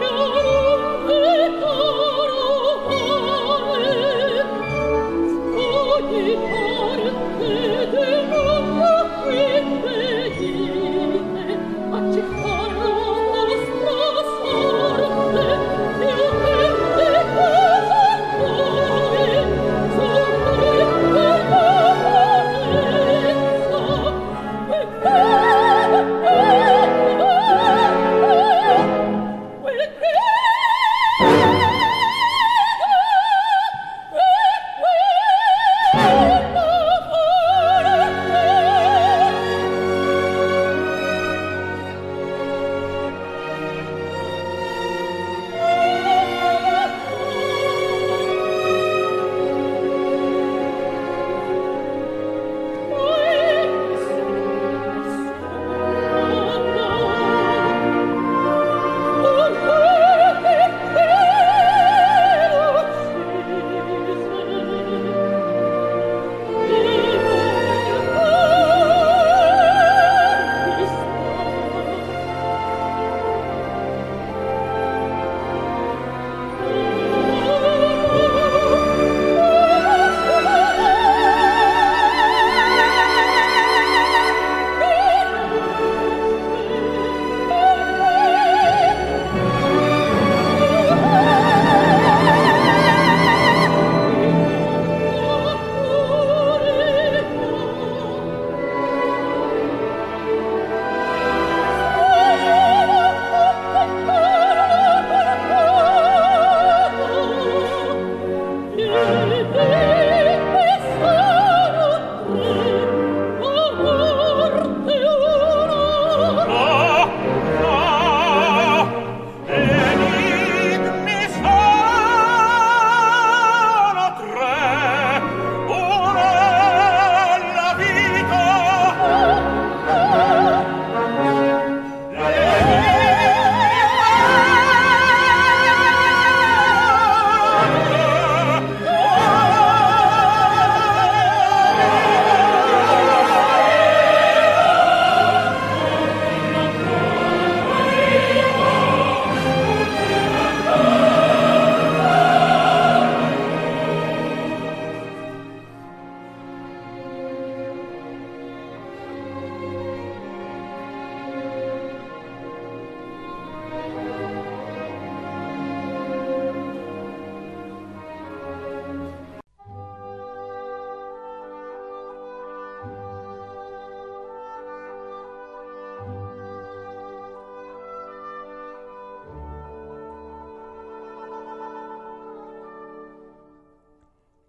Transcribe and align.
know. 0.00 0.49